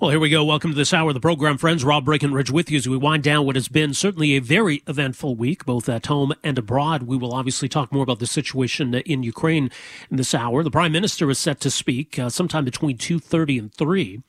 [0.00, 0.42] Well, here we go.
[0.42, 1.84] Welcome to this hour of the program, friends.
[1.84, 5.34] Rob Breckenridge with you as we wind down what has been certainly a very eventful
[5.36, 7.02] week, both at home and abroad.
[7.02, 9.70] We will obviously talk more about the situation in Ukraine
[10.10, 10.62] in this hour.
[10.62, 14.22] The Prime Minister is set to speak uh, sometime between 2.30 and 3,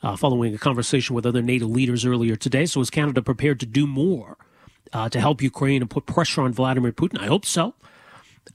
[0.00, 2.64] uh, following a conversation with other NATO leaders earlier today.
[2.64, 4.36] So is Canada prepared to do more
[4.92, 7.18] uh, to help Ukraine and put pressure on Vladimir Putin?
[7.18, 7.74] I hope so.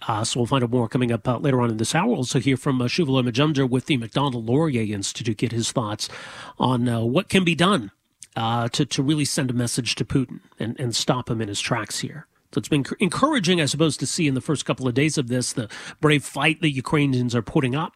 [0.08, 2.08] Uh, so we'll find out more coming up uh, later on in this hour.
[2.08, 6.10] We'll also hear from uh, Shuvaloy Majumdar with the Macdonald Laurier Institute, get his thoughts
[6.58, 7.92] on uh, what can be done
[8.36, 11.60] uh, to, to really send a message to Putin and, and stop him in his
[11.60, 12.28] tracks here.
[12.54, 15.28] So it's been encouraging, I suppose, to see in the first couple of days of
[15.30, 15.70] this the
[16.02, 17.94] brave fight the Ukrainians are putting up.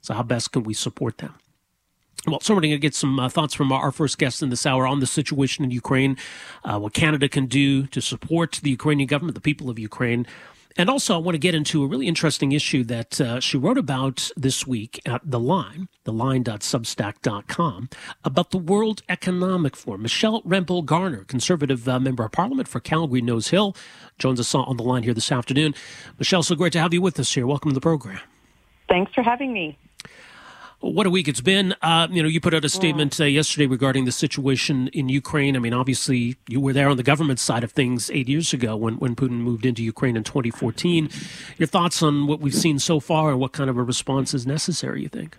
[0.00, 1.34] So how best can we support them?
[2.26, 4.64] Well, so we're going to get some uh, thoughts from our first guest in this
[4.64, 6.16] hour on the situation in Ukraine,
[6.64, 10.26] uh, what Canada can do to support the Ukrainian government, the people of Ukraine,
[10.76, 13.78] and also, I want to get into a really interesting issue that uh, she wrote
[13.78, 17.88] about this week at The Line, theline.substack.com,
[18.24, 20.02] about the World Economic Forum.
[20.02, 23.76] Michelle Rempel Garner, conservative uh, member of parliament for Calgary Nose Hill,
[24.18, 25.74] joins us on the line here this afternoon.
[26.18, 27.46] Michelle, so great to have you with us here.
[27.46, 28.18] Welcome to the program.
[28.88, 29.78] Thanks for having me.
[30.80, 31.74] What a week it's been.
[31.80, 35.56] Uh, you know, you put out a statement uh, yesterday regarding the situation in Ukraine.
[35.56, 38.76] I mean, obviously, you were there on the government side of things eight years ago
[38.76, 41.08] when, when Putin moved into Ukraine in 2014.
[41.56, 44.46] Your thoughts on what we've seen so far and what kind of a response is
[44.46, 45.38] necessary, you think?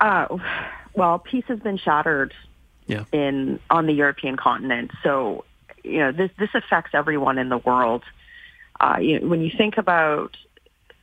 [0.00, 0.36] Uh,
[0.94, 2.34] well, peace has been shattered
[2.86, 3.04] yeah.
[3.12, 4.90] in on the European continent.
[5.02, 5.44] So,
[5.82, 8.02] you know, this, this affects everyone in the world.
[8.80, 10.36] Uh, you know, when you think about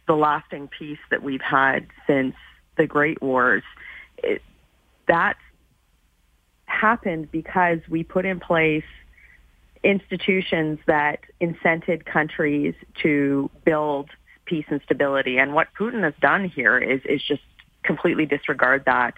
[0.08, 2.36] the lasting peace that we've had since
[2.78, 3.64] the Great Wars,
[4.18, 4.42] it,
[5.08, 5.38] that
[6.66, 8.84] happened because we put in place
[9.84, 14.10] institutions that incented countries to build
[14.46, 15.38] peace and stability.
[15.38, 17.44] And what Putin has done here is, is just
[17.84, 19.14] completely disregard that.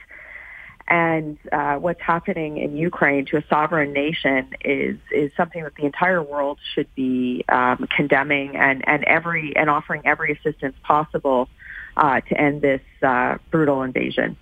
[0.89, 5.83] And uh, what's happening in Ukraine to a sovereign nation is is something that the
[5.83, 11.49] entire world should be um, condemning and, and every and offering every assistance possible
[11.97, 14.37] uh, to end this uh, brutal invasion.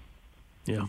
[0.66, 0.88] Yeah.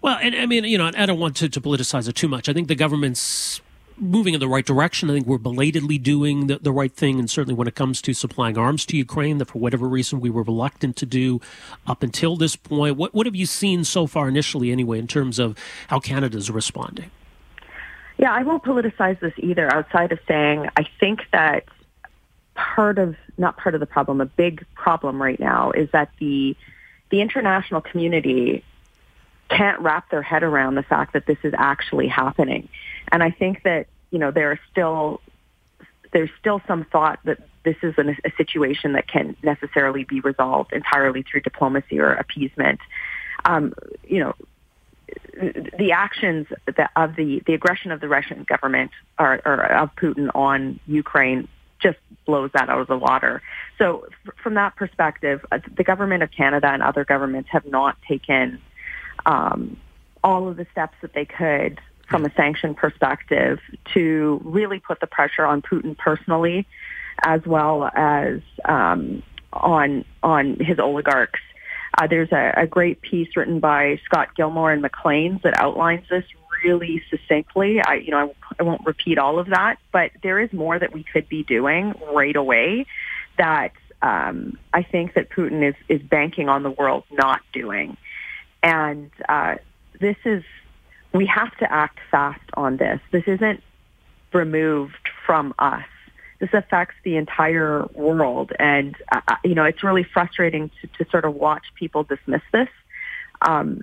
[0.00, 2.48] Well, and I mean, you know, I don't want to, to politicize it too much.
[2.48, 3.60] I think the government's
[4.00, 5.10] moving in the right direction.
[5.10, 7.18] I think we're belatedly doing the, the right thing.
[7.18, 10.30] And certainly when it comes to supplying arms to Ukraine, that for whatever reason we
[10.30, 11.40] were reluctant to do
[11.86, 12.96] up until this point.
[12.96, 15.58] What, what have you seen so far initially, anyway, in terms of
[15.88, 17.10] how Canada's responding?
[18.18, 21.64] Yeah, I won't politicize this either outside of saying I think that
[22.54, 26.56] part of not part of the problem, a big problem right now is that the
[27.10, 28.62] the international community
[29.48, 32.68] can't wrap their head around the fact that this is actually happening.
[33.10, 35.20] And I think that, you know, there are still
[36.12, 40.72] there's still some thought that this is an, a situation that can necessarily be resolved
[40.72, 42.80] entirely through diplomacy or appeasement.
[43.44, 43.74] Um,
[44.06, 44.34] you know,
[45.78, 46.46] the actions
[46.96, 51.48] of the the aggression of the Russian government or, or of Putin on Ukraine
[51.80, 53.42] just blows that out of the water.
[53.78, 54.06] So
[54.42, 58.60] from that perspective, uh, the government of Canada and other governments have not taken
[59.26, 59.76] um,
[60.22, 63.60] all of the steps that they could from a sanction perspective
[63.94, 66.66] to really put the pressure on Putin personally,
[67.22, 69.22] as well as um,
[69.52, 71.40] on on his oligarchs.
[71.96, 76.24] Uh, there's a, a great piece written by Scott Gilmore and Maclean's that outlines this
[76.64, 77.80] really succinctly.
[77.80, 80.92] I, you know, I, I won't repeat all of that, but there is more that
[80.92, 82.86] we could be doing right away
[83.36, 83.72] that
[84.02, 87.96] um, I think that Putin is, is banking on the world not doing.
[88.62, 89.56] And uh,
[90.00, 90.42] this is,
[91.12, 93.00] we have to act fast on this.
[93.10, 93.62] This isn't
[94.32, 95.84] removed from us.
[96.38, 98.52] This affects the entire world.
[98.58, 102.42] And, uh, uh you know, it's really frustrating to, to sort of watch people dismiss
[102.52, 102.68] this.
[103.42, 103.82] Um,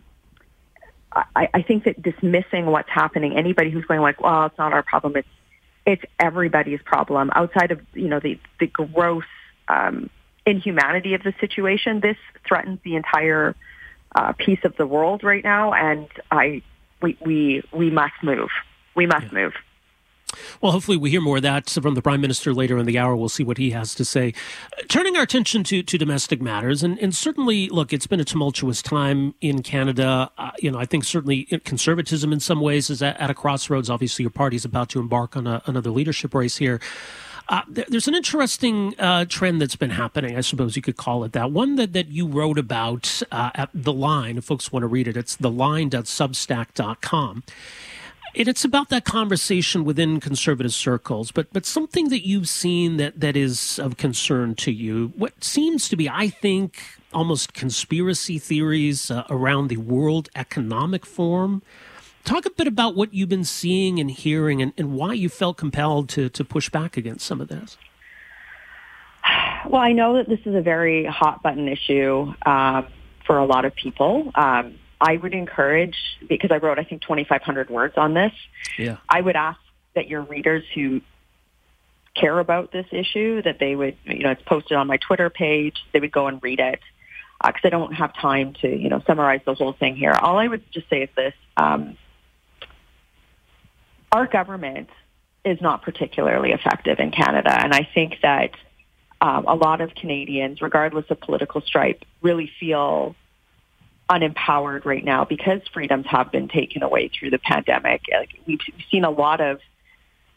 [1.16, 4.84] I, I think that dismissing what's happening, anybody who's going like, well, it's not our
[4.84, 5.28] problem, it's
[5.86, 9.24] it's everybody's problem outside of you know the the gross
[9.68, 10.10] um,
[10.46, 12.00] inhumanity of the situation.
[12.00, 12.18] This
[12.48, 13.56] threatens the entire
[14.16, 16.62] uh, piece of the world right now, and I
[17.02, 18.50] we we we must move.
[18.96, 19.40] We must yeah.
[19.44, 19.54] move.
[20.62, 23.16] Well, hopefully, we hear more of that from the Prime Minister later in the hour.
[23.16, 24.34] We'll see what he has to say.
[24.90, 28.82] Turning our attention to, to domestic matters, and, and certainly, look, it's been a tumultuous
[28.82, 30.32] time in Canada.
[30.38, 33.90] Uh, you know, I think certainly conservatism in some ways is at, at a crossroads.
[33.90, 36.82] Obviously, your party's about to embark on a, another leadership race here.
[37.48, 41.32] Uh, there's an interesting uh, trend that's been happening, I suppose you could call it
[41.34, 41.52] that.
[41.52, 45.08] One that, that you wrote about uh, at The Line, if folks want to read
[45.08, 47.44] it, it's theline.substack.com.
[48.38, 53.22] And it's about that conversation within conservative circles, but but something that you've seen that
[53.22, 55.14] that is of concern to you.
[55.16, 56.82] What seems to be, I think,
[57.14, 61.62] almost conspiracy theories uh, around the World Economic Forum.
[62.26, 65.56] Talk a bit about what you've been seeing and hearing, and, and why you felt
[65.56, 67.78] compelled to to push back against some of this.
[69.70, 72.84] Well, I know that this is a very hot button issue uh,
[73.26, 74.32] for a lot of people.
[74.36, 75.98] Um, I would encourage,
[76.28, 78.32] because I wrote, I think, 2,500 words on this.
[78.78, 78.98] Yeah.
[79.10, 79.60] I would ask
[79.94, 81.02] that your readers who
[82.16, 85.76] care about this issue, that they would, you know, it's posted on my Twitter page,
[85.92, 86.80] they would go and read it.
[87.44, 90.14] Because uh, I don't have time to, you know, summarize the whole thing here.
[90.14, 91.34] All I would just say is this.
[91.58, 91.98] Um,
[94.12, 94.90] our government
[95.44, 97.52] is not particularly effective in Canada.
[97.52, 98.52] And I think that
[99.22, 103.16] um, a lot of Canadians, regardless of political stripe, really feel
[104.10, 108.02] unempowered right now because freedoms have been taken away through the pandemic.
[108.46, 108.60] We've
[108.92, 109.60] seen a lot of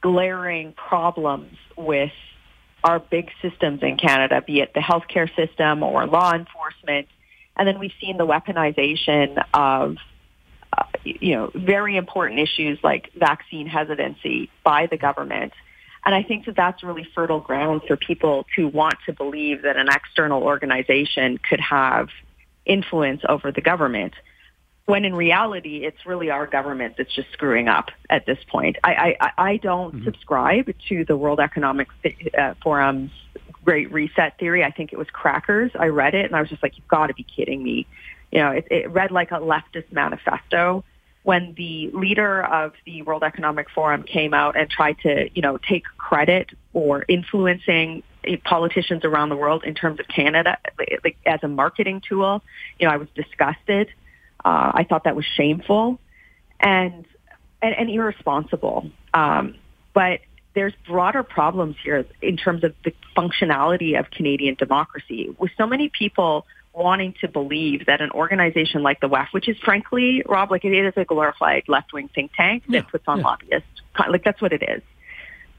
[0.01, 2.13] glaring problems with
[2.85, 7.09] our big systems in Canada, be it the healthcare system or law enforcement.
[7.57, 9.97] And then we've seen the weaponization of,
[10.77, 15.53] uh, you know, very important issues like vaccine hesitancy by the government.
[16.05, 19.77] And I think that that's really fertile ground for people to want to believe that
[19.77, 22.09] an external organization could have
[22.69, 24.15] influence over the government.
[24.85, 28.77] When in reality, it's really our government that's just screwing up at this point.
[28.85, 30.05] I, I, I don't mm-hmm.
[30.05, 31.89] subscribe to the World Economic
[32.39, 33.11] uh, Forum's
[33.65, 34.65] Great Reset theory.
[34.65, 35.73] I think it was crackers.
[35.79, 37.87] I read it and I was just like, you've got to be kidding me.
[38.33, 40.85] You know, it, it read like a leftist manifesto
[41.23, 45.59] when the leader of the World Economic Forum came out and tried to, you know,
[45.59, 48.03] take credit for influencing
[48.37, 52.43] politicians around the world in terms of Canada like, as a marketing tool.
[52.79, 53.89] You know, I was disgusted.
[54.45, 55.99] Uh, I thought that was shameful
[56.61, 57.05] and
[57.61, 58.91] and, and irresponsible.
[59.13, 59.57] Um,
[59.93, 60.21] but
[60.55, 65.35] there's broader problems here in terms of the functionality of Canadian democracy.
[65.39, 69.57] With so many people wanting to believe that an organization like the WEF, which is
[69.59, 73.25] frankly, Rob, like it is a glorified left-wing think tank that yeah, puts on yeah.
[73.25, 73.69] lobbyists,
[74.09, 74.83] like that's what it is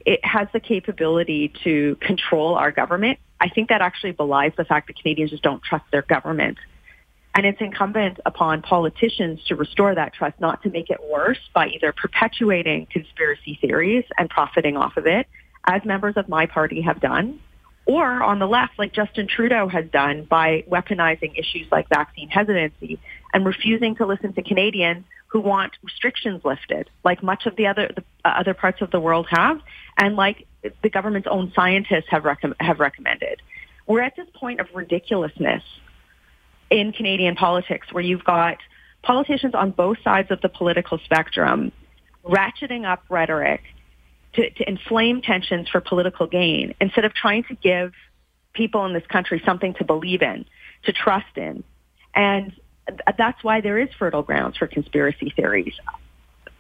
[0.06, 3.20] it has the capability to control our government.
[3.40, 6.58] I think that actually belies the fact that Canadians just don't trust their government.
[7.36, 11.68] And it's incumbent upon politicians to restore that trust, not to make it worse by
[11.68, 15.28] either perpetuating conspiracy theories and profiting off of it,
[15.66, 17.40] as members of my party have done,
[17.86, 23.00] or on the left, like Justin Trudeau has done by weaponizing issues like vaccine hesitancy
[23.34, 27.90] and refusing to listen to Canadians who want restrictions lifted, like much of the other
[27.96, 29.60] the uh, other parts of the world have,
[29.98, 30.46] and like
[30.84, 33.42] the government's own scientists have rec- have recommended.
[33.88, 35.64] We're at this point of ridiculousness
[36.70, 38.58] in Canadian politics, where you've got
[39.02, 41.72] politicians on both sides of the political spectrum
[42.24, 43.62] ratcheting up rhetoric
[44.34, 47.94] to, to inflame tensions for political gain instead of trying to give
[48.54, 50.46] people in this country something to believe in,
[50.84, 51.64] to trust in.
[52.14, 52.54] And
[53.18, 55.74] that's why there is fertile grounds for conspiracy theories.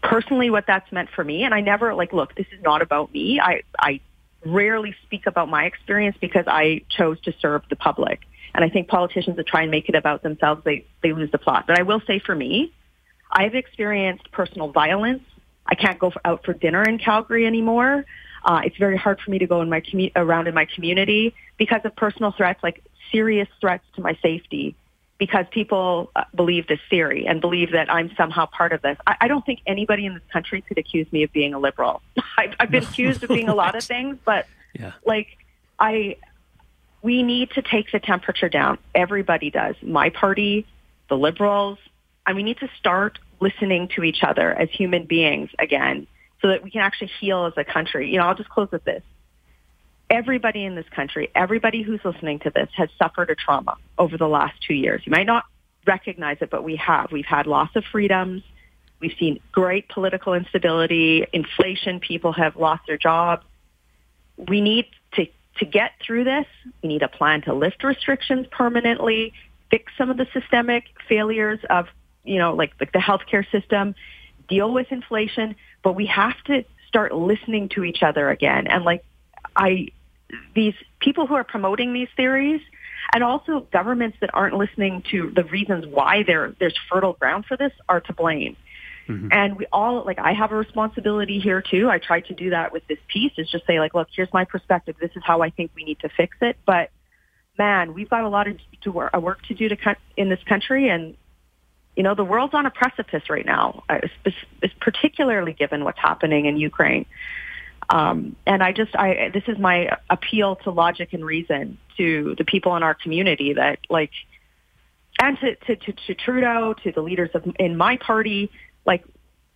[0.01, 3.13] Personally, what that's meant for me, and I never like, look, this is not about
[3.13, 3.39] me.
[3.39, 4.00] I, I
[4.45, 8.21] rarely speak about my experience because I chose to serve the public.
[8.53, 11.38] And I think politicians that try and make it about themselves, they, they lose the
[11.38, 11.65] plot.
[11.67, 12.74] But I will say for me,
[13.29, 15.24] I've experienced personal violence.
[15.65, 18.05] I can't go out for dinner in Calgary anymore.
[18.43, 21.36] Uh, it's very hard for me to go in my commu- around in my community
[21.57, 24.75] because of personal threats, like serious threats to my safety
[25.20, 28.98] because people uh, believe this theory and believe that I'm somehow part of this.
[29.06, 32.02] I, I don't think anybody in this country could accuse me of being a liberal.
[32.38, 34.94] I've, I've been accused of being a lot of things, but yeah.
[35.06, 35.28] like
[35.78, 36.16] I,
[37.02, 38.80] we need to take the temperature down.
[38.96, 39.76] Everybody does.
[39.84, 40.66] My party,
[41.10, 41.78] the liberals,
[42.26, 46.08] and we need to start listening to each other as human beings again
[46.42, 48.10] so that we can actually heal as a country.
[48.10, 49.04] You know, I'll just close with this
[50.10, 54.28] everybody in this country, everybody who's listening to this has suffered a trauma over the
[54.28, 55.01] last two years.
[55.06, 55.46] You might not
[55.86, 57.12] recognize it, but we have.
[57.12, 58.44] We've had loss of freedoms.
[59.00, 62.00] We've seen great political instability, inflation.
[62.00, 63.46] People have lost their jobs.
[64.38, 66.46] We need to, to get through this,
[66.82, 69.34] we need a plan to lift restrictions permanently,
[69.70, 71.88] fix some of the systemic failures of,
[72.24, 73.96] you know, like, like the healthcare system,
[74.48, 78.68] deal with inflation, but we have to start listening to each other again.
[78.68, 79.04] And like,
[79.56, 79.89] I,
[80.55, 82.62] these people who are promoting these theories,
[83.13, 87.57] and also governments that aren't listening to the reasons why there there's fertile ground for
[87.57, 88.55] this are to blame.
[89.07, 89.29] Mm-hmm.
[89.31, 91.89] And we all, like, I have a responsibility here too.
[91.89, 94.45] I tried to do that with this piece is just say like, look, here's my
[94.45, 94.95] perspective.
[95.01, 96.57] This is how I think we need to fix it.
[96.63, 96.91] But
[97.57, 100.43] man, we've got a lot of to work, work to do to cut in this
[100.48, 100.89] country.
[100.89, 101.17] And,
[101.95, 103.98] you know, the world's on a precipice right now, uh,
[104.79, 107.07] particularly given what's happening in Ukraine.
[107.89, 112.43] Um, and I just, I, this is my appeal to logic and reason to the
[112.43, 114.12] people in our community that like,
[115.19, 118.51] and to, to, to, to Trudeau, to the leaders of in my party,
[118.86, 119.03] like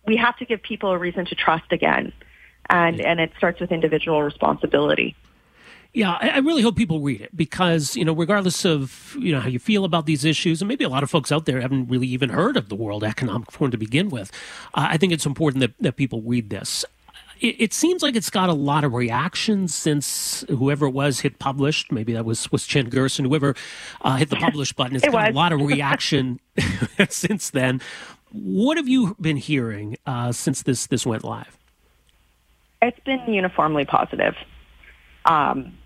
[0.06, 2.12] we have to give people a reason to trust again.
[2.68, 5.14] And, and it starts with individual responsibility.
[5.92, 9.48] Yeah, I really hope people read it because, you know, regardless of, you know, how
[9.48, 12.08] you feel about these issues, and maybe a lot of folks out there haven't really
[12.08, 14.32] even heard of the World Economic Forum to begin with,
[14.74, 16.84] uh, I think it's important that, that people read this
[17.44, 21.38] it, it, seems like it's got a lot of reactions since whoever it was hit
[21.38, 21.92] published.
[21.92, 23.54] Maybe that was was Jen Gerson, whoever
[24.00, 24.96] uh, hit the publish button.
[24.96, 25.30] It's it got was.
[25.30, 26.40] a lot of reaction
[27.10, 27.82] since then.
[28.32, 31.58] What have you been hearing uh, since this this went live?
[32.80, 34.34] It's been uniformly positive.
[35.26, 35.76] Um,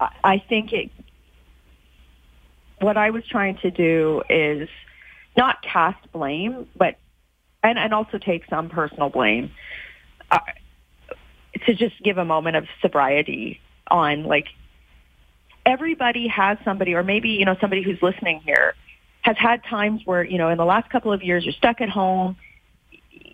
[0.00, 0.90] I think it.
[2.80, 4.68] What I was trying to do is
[5.36, 6.96] not cast blame, but
[7.62, 9.50] and, and also take some personal blame
[11.66, 13.60] to just give a moment of sobriety
[13.90, 14.46] on like
[15.64, 18.74] everybody has somebody or maybe you know somebody who's listening here
[19.22, 21.88] has had times where you know in the last couple of years you're stuck at
[21.88, 22.36] home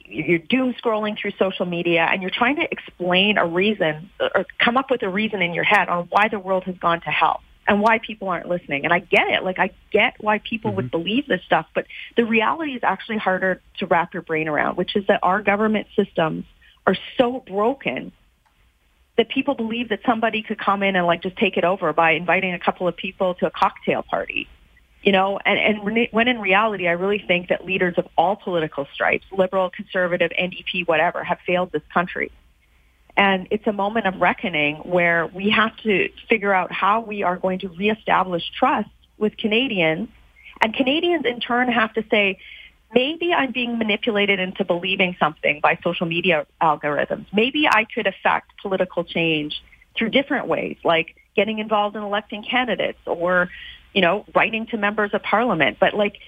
[0.07, 4.77] you're doom scrolling through social media and you're trying to explain a reason or come
[4.77, 7.41] up with a reason in your head on why the world has gone to hell
[7.67, 8.85] and why people aren't listening.
[8.85, 9.43] And I get it.
[9.43, 10.77] Like I get why people mm-hmm.
[10.77, 14.77] would believe this stuff, but the reality is actually harder to wrap your brain around,
[14.77, 16.45] which is that our government systems
[16.87, 18.13] are so broken
[19.17, 22.13] that people believe that somebody could come in and like just take it over by
[22.13, 24.49] inviting a couple of people to a cocktail party.
[25.03, 28.87] You know, and, and when in reality, I really think that leaders of all political
[28.95, 32.33] stripes, liberal, conservative, NDP, whatever, have failed this country.
[33.17, 37.37] And it's a moment of reckoning where we have to figure out how we are
[37.37, 38.89] going to reestablish trust
[39.19, 40.09] with Canadians.
[40.63, 42.39] And Canadians in turn have to say,
[42.95, 47.27] maybe I'm being manipulated into believing something by social media algorithms.
[47.33, 49.63] Maybe I could affect political change
[49.97, 53.51] through different ways, like getting involved in electing candidates or,
[53.93, 55.79] you know, writing to members of parliament.
[55.81, 56.19] But like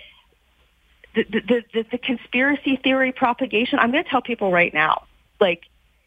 [1.14, 5.04] the, the, the, the conspiracy theory propagation, I'm going to tell people right now,
[5.40, 5.62] like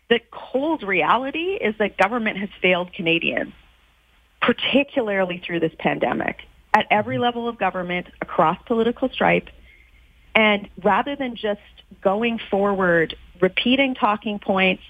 [0.10, 3.54] the cold reality is that government has failed Canadians,
[4.42, 6.38] particularly through this pandemic
[6.74, 7.24] at every mm-hmm.
[7.24, 9.50] level of government across political stripe
[10.36, 11.62] and rather than just
[12.02, 14.84] going forward, repeating talking points,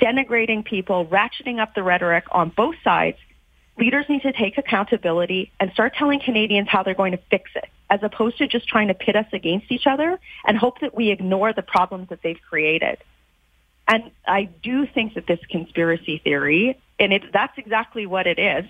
[0.00, 3.18] denigrating people, ratcheting up the rhetoric on both sides,
[3.76, 7.68] leaders need to take accountability and start telling Canadians how they're going to fix it,
[7.90, 11.10] as opposed to just trying to pit us against each other and hope that we
[11.10, 12.98] ignore the problems that they've created.
[13.86, 18.64] And I do think that this conspiracy theory, and it, that's exactly what it is,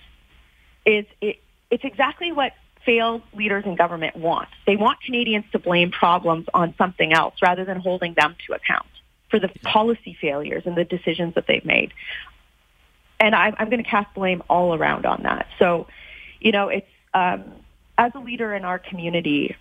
[0.87, 2.53] is it, it's exactly what
[2.89, 4.49] failed leaders in government want.
[4.67, 8.87] They want Canadians to blame problems on something else rather than holding them to account
[9.31, 11.93] for the policy failures and the decisions that they've made.
[13.21, 15.49] And I'm, I'm going to cast blame all around on that.
[15.59, 15.87] So,
[16.41, 17.45] you know, it's um,
[17.99, 19.55] as a leader in our community,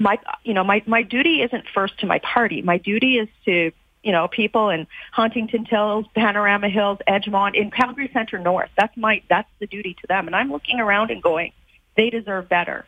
[0.00, 2.60] my you know my my duty isn't first to my party.
[2.60, 3.70] My duty is to
[4.02, 8.70] you know people in Huntington Hills, Panorama Hills, Edgemont, in Calgary Centre North.
[8.76, 10.26] That's my that's the duty to them.
[10.26, 11.52] And I'm looking around and going,
[11.96, 12.86] they deserve better.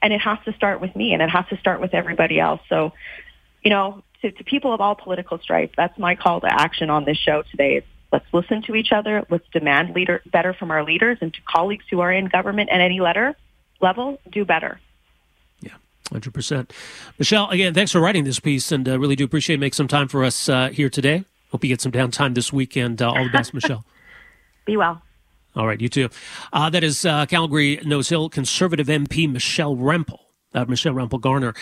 [0.00, 2.60] And it has to start with me and it has to start with everybody else.
[2.68, 2.92] So,
[3.62, 7.04] you know, to, to people of all political stripes, that's my call to action on
[7.04, 7.84] this show today.
[8.12, 9.24] Let's listen to each other.
[9.30, 12.80] Let's demand leader better from our leaders and to colleagues who are in government at
[12.80, 13.34] any letter
[13.80, 14.80] level, do better.
[15.60, 15.74] Yeah,
[16.10, 16.70] 100%.
[17.18, 20.08] Michelle, again, thanks for writing this piece and uh, really do appreciate making some time
[20.08, 21.24] for us uh, here today.
[21.50, 23.00] Hope you get some downtime this weekend.
[23.02, 23.84] Uh, all the best, Michelle.
[24.64, 25.02] Be well.
[25.56, 26.10] All right, you too.
[26.52, 30.18] Uh, that is uh, Calgary Nose Hill Conservative MP Michelle Rempel,
[30.54, 31.54] uh, Michelle Rempel Garner.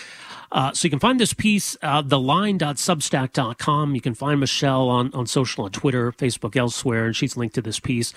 [0.50, 3.94] Uh, so you can find this piece, uh, theline.substack.com.
[3.94, 7.62] You can find Michelle on, on social, on Twitter, Facebook, elsewhere, and she's linked to
[7.62, 8.12] this piece.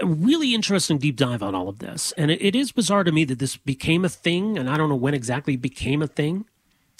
[0.00, 2.12] A really interesting deep dive on all of this.
[2.16, 4.88] And it, it is bizarre to me that this became a thing, and I don't
[4.88, 6.46] know when exactly it became a thing.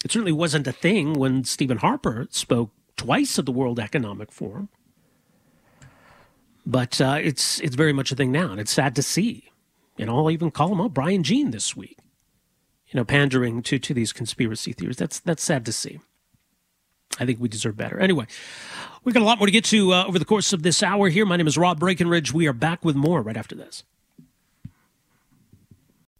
[0.03, 4.69] It certainly wasn't a thing when Stephen Harper spoke twice at the World Economic Forum.
[6.69, 9.51] But uh, it's it's very much a thing now, and it's sad to see.
[9.97, 11.97] Know, I'll even call him up, Brian Jean, this week.
[12.87, 14.97] You know, pandering to to these conspiracy theories.
[14.97, 15.99] That's that's sad to see.
[17.19, 17.99] I think we deserve better.
[17.99, 18.27] Anyway,
[19.03, 21.09] we've got a lot more to get to uh, over the course of this hour
[21.09, 21.25] here.
[21.25, 22.31] My name is Rob Breckenridge.
[22.31, 23.83] We are back with more right after this.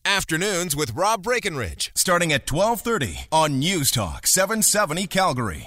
[0.03, 5.58] Afternoons with Rob Breckenridge, starting at 1230 on News Talk 770 Calgary.